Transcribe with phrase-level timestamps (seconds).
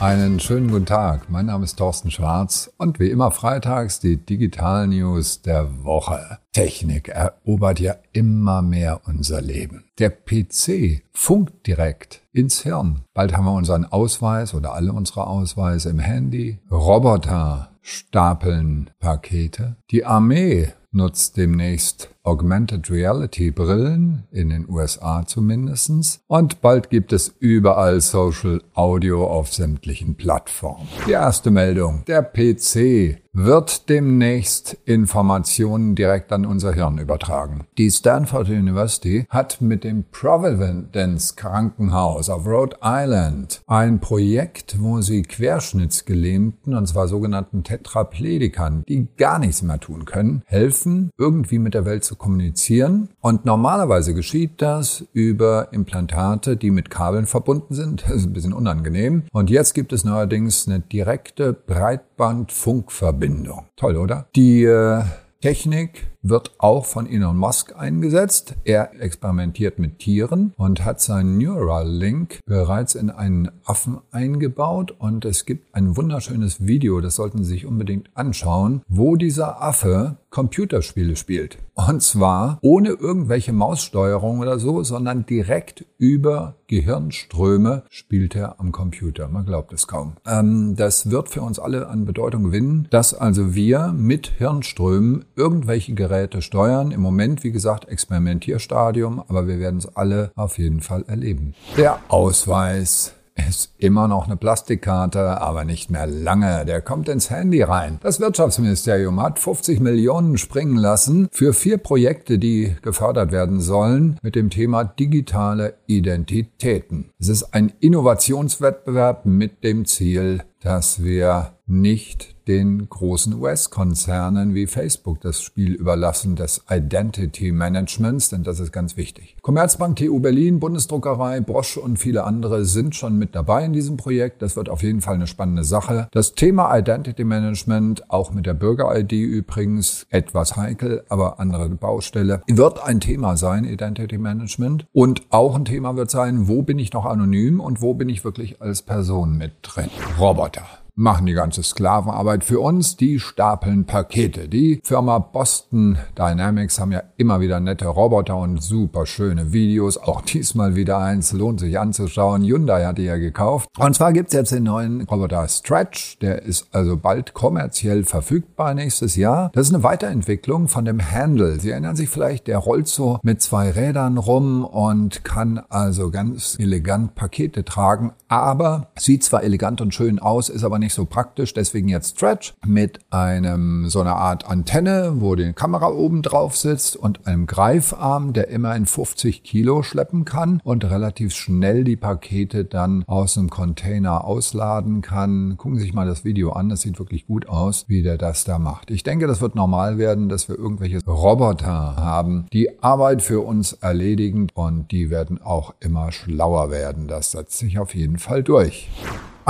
[0.00, 1.28] Einen schönen guten Tag.
[1.28, 6.38] Mein Name ist Thorsten Schwarz und wie immer freitags die Digital News der Woche.
[6.54, 9.84] Technik erobert ja immer mehr unser Leben.
[9.98, 13.02] Der PC funkt direkt ins Hirn.
[13.12, 16.60] Bald haben wir unseren Ausweis oder alle unsere Ausweise im Handy.
[16.70, 19.76] Roboter stapeln Pakete.
[19.90, 26.20] Die Armee nutzt demnächst Augmented Reality Brillen, in den USA zumindestens.
[26.26, 30.86] Und bald gibt es überall Social Audio auf sämtlichen Plattformen.
[31.06, 32.02] Die erste Meldung.
[32.06, 37.66] Der PC wird demnächst Informationen direkt an unser Hirn übertragen.
[37.78, 45.22] Die Stanford University hat mit dem Providence Krankenhaus auf Rhode Island ein Projekt, wo sie
[45.22, 51.84] Querschnittsgelähmten, und zwar sogenannten Tetrapledikern, die gar nichts mehr tun können, helfen, irgendwie mit der
[51.84, 53.10] Welt zu kommunizieren.
[53.20, 58.04] Und normalerweise geschieht das über Implantate, die mit Kabeln verbunden sind.
[58.10, 59.22] Das ist ein bisschen unangenehm.
[59.30, 63.66] Und jetzt gibt es neuerdings eine direkte Breitbandfunkverbindung.
[63.76, 64.26] Toll, oder?
[64.34, 65.04] Die äh,
[65.40, 68.54] Technik wird auch von Elon Musk eingesetzt.
[68.64, 75.46] Er experimentiert mit Tieren und hat seinen Neuralink bereits in einen Affen eingebaut und es
[75.46, 81.58] gibt ein wunderschönes Video, das sollten Sie sich unbedingt anschauen, wo dieser Affe Computerspiele spielt.
[81.74, 89.28] Und zwar ohne irgendwelche Maussteuerung oder so, sondern direkt über Gehirnströme spielt er am Computer.
[89.28, 90.12] Man glaubt es kaum.
[90.26, 95.94] Ähm, das wird für uns alle an Bedeutung gewinnen, dass also wir mit Hirnströmen irgendwelche
[95.94, 96.92] Geräte steuern.
[96.92, 101.54] Im Moment, wie gesagt, Experimentierstadium, aber wir werden es alle auf jeden Fall erleben.
[101.76, 103.14] Der Ausweis
[103.48, 106.64] ist immer noch eine Plastikkarte, aber nicht mehr lange.
[106.64, 107.98] Der kommt ins Handy rein.
[108.02, 114.34] Das Wirtschaftsministerium hat 50 Millionen springen lassen für vier Projekte, die gefördert werden sollen mit
[114.34, 117.10] dem Thema digitale Identitäten.
[117.18, 125.20] Es ist ein Innovationswettbewerb mit dem Ziel, dass wir nicht den großen US-Konzernen wie Facebook
[125.20, 129.36] das Spiel überlassen des Identity Managements, denn das ist ganz wichtig.
[129.40, 134.42] Commerzbank TU Berlin, Bundesdruckerei, Bosch und viele andere sind schon mit dabei in diesem Projekt.
[134.42, 136.08] Das wird auf jeden Fall eine spannende Sache.
[136.10, 142.82] Das Thema Identity Management, auch mit der Bürger-ID übrigens, etwas heikel, aber andere Baustelle, wird
[142.82, 144.86] ein Thema sein, Identity Management.
[144.92, 148.24] Und auch ein Thema wird sein, wo bin ich noch anonym und wo bin ich
[148.24, 149.88] wirklich als Person mit drin.
[150.18, 150.66] Roboter
[151.00, 154.48] machen die ganze Sklavenarbeit für uns, die stapeln Pakete.
[154.48, 159.96] Die Firma Boston Dynamics haben ja immer wieder nette Roboter und super schöne Videos.
[159.96, 162.44] Auch diesmal wieder eins, lohnt sich anzuschauen.
[162.44, 163.70] Hyundai hat die ja gekauft.
[163.78, 166.18] Und zwar gibt's jetzt den neuen Roboter Stretch.
[166.18, 169.50] Der ist also bald kommerziell verfügbar nächstes Jahr.
[169.54, 171.58] Das ist eine Weiterentwicklung von dem Handle.
[171.60, 176.58] Sie erinnern sich vielleicht, der rollt so mit zwei Rädern rum und kann also ganz
[176.58, 178.12] elegant Pakete tragen.
[178.28, 182.16] Aber sieht zwar elegant und schön aus, ist aber nicht nicht so praktisch, deswegen jetzt
[182.16, 187.46] Stretch mit einem so einer Art Antenne, wo die Kamera oben drauf sitzt und einem
[187.46, 193.50] Greifarm, der immerhin 50 Kilo schleppen kann und relativ schnell die Pakete dann aus dem
[193.50, 195.56] Container ausladen kann.
[195.58, 198.42] Gucken Sie sich mal das Video an, das sieht wirklich gut aus, wie der das
[198.42, 198.90] da macht.
[198.90, 203.74] Ich denke, das wird normal werden, dass wir irgendwelche Roboter haben, die Arbeit für uns
[203.74, 207.06] erledigen und die werden auch immer schlauer werden.
[207.06, 208.88] Das setzt sich auf jeden Fall durch.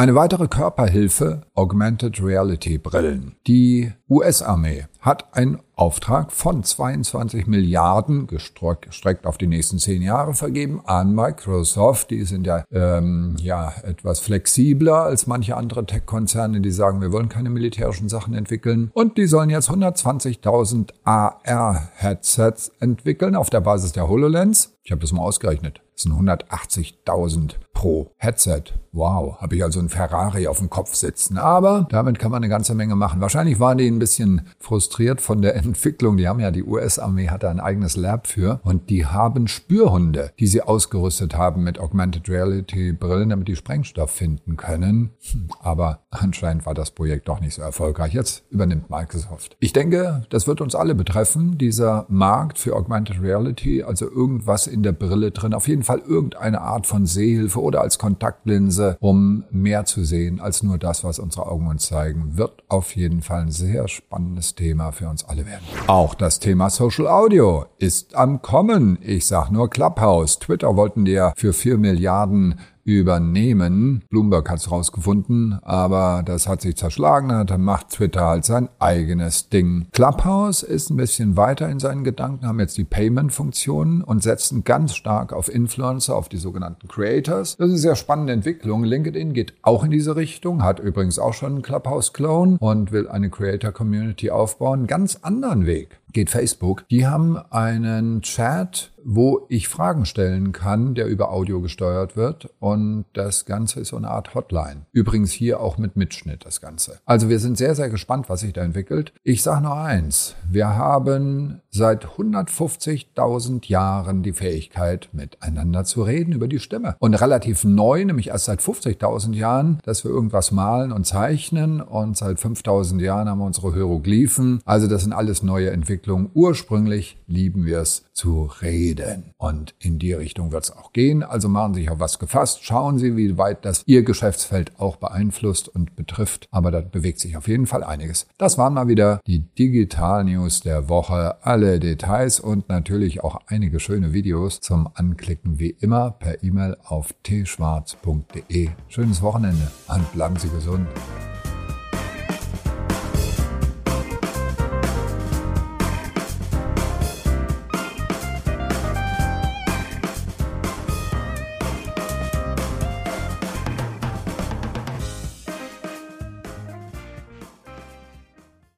[0.00, 3.36] Eine weitere Körperhilfe, Augmented Reality Brillen.
[3.46, 10.80] Die US-Armee hat einen Auftrag von 22 Milliarden gestreckt auf die nächsten zehn Jahre vergeben
[10.86, 12.10] an Microsoft.
[12.10, 17.28] Die sind ja, ähm, ja etwas flexibler als manche andere Tech-Konzerne, die sagen, wir wollen
[17.28, 18.90] keine militärischen Sachen entwickeln.
[18.94, 24.78] Und die sollen jetzt 120.000 AR-Headsets entwickeln auf der Basis der HoloLens.
[24.82, 25.82] Ich habe das mal ausgerechnet.
[25.92, 28.74] Das sind 180.000 pro Headset.
[28.92, 31.38] Wow, habe ich also einen Ferrari auf dem Kopf sitzen.
[31.38, 33.22] Aber damit kann man eine ganze Menge machen.
[33.22, 36.18] Wahrscheinlich waren die ein bisschen frustriert von der Entwicklung.
[36.18, 40.46] Die haben ja, die US-Armee hatte ein eigenes Lab für und die haben Spürhunde, die
[40.46, 45.10] sie ausgerüstet haben mit Augmented Reality Brillen, damit die Sprengstoff finden können.
[45.30, 48.12] Hm, aber anscheinend war das Projekt doch nicht so erfolgreich.
[48.12, 49.56] Jetzt übernimmt Microsoft.
[49.58, 54.82] Ich denke, das wird uns alle betreffen, dieser Markt für Augmented Reality, also irgendwas in
[54.82, 59.84] der Brille drin, auf jeden Fall irgendeine Art von Sehhilfe oder als Kontaktlinse, um mehr
[59.84, 63.52] zu sehen als nur das, was unsere Augen uns zeigen, wird auf jeden Fall ein
[63.52, 65.62] sehr spannendes Thema für uns alle werden.
[65.86, 68.98] Auch das Thema Social Audio ist am Kommen.
[69.02, 70.40] Ich sag nur Clubhouse.
[70.40, 72.58] Twitter wollten ja für vier Milliarden
[72.98, 74.04] übernehmen.
[74.10, 77.46] Bloomberg hat es rausgefunden, aber das hat sich zerschlagen.
[77.46, 79.86] Dann macht Twitter halt sein eigenes Ding.
[79.92, 84.94] Clubhouse ist ein bisschen weiter in seinen Gedanken, haben jetzt die Payment-Funktionen und setzen ganz
[84.94, 87.56] stark auf Influencer, auf die sogenannten Creators.
[87.56, 88.84] Das ist eine sehr spannende Entwicklung.
[88.84, 93.30] LinkedIn geht auch in diese Richtung, hat übrigens auch schon einen Clubhouse-Clone und will eine
[93.30, 94.86] Creator-Community aufbauen.
[94.86, 96.86] Ganz anderen Weg geht Facebook.
[96.88, 102.50] Die haben einen Chat, wo ich Fragen stellen kann, der über Audio gesteuert wird.
[102.58, 104.86] Und das Ganze ist so eine Art Hotline.
[104.92, 107.00] Übrigens hier auch mit Mitschnitt das Ganze.
[107.04, 109.12] Also wir sind sehr, sehr gespannt, was sich da entwickelt.
[109.22, 110.34] Ich sage nur eins.
[110.48, 116.96] Wir haben seit 150.000 Jahren die Fähigkeit, miteinander zu reden über die Stimme.
[116.98, 121.80] Und relativ neu, nämlich erst seit 50.000 Jahren, dass wir irgendwas malen und zeichnen.
[121.80, 124.60] Und seit 5.000 Jahren haben wir unsere Hieroglyphen.
[124.64, 125.99] Also das sind alles neue Entwicklungen.
[126.08, 129.32] Ursprünglich lieben wir es zu reden.
[129.38, 131.22] Und in die Richtung wird es auch gehen.
[131.22, 132.64] Also machen Sie sich auf was gefasst.
[132.64, 136.48] Schauen Sie, wie weit das Ihr Geschäftsfeld auch beeinflusst und betrifft.
[136.50, 138.26] Aber da bewegt sich auf jeden Fall einiges.
[138.38, 141.44] Das waren mal wieder die Digital News der Woche.
[141.44, 147.14] Alle Details und natürlich auch einige schöne Videos zum Anklicken wie immer per E-Mail auf
[147.24, 148.68] tschwarz.de.
[148.88, 150.86] Schönes Wochenende und bleiben Sie gesund.